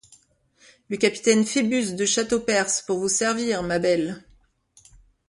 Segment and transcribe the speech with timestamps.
[0.89, 4.23] Le capitaine Phoebus de Châteaupers, pour vous servir, ma belle!